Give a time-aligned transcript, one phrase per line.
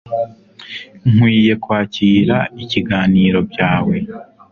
[1.13, 3.95] Nkwiye kwakira ikiganiro byawe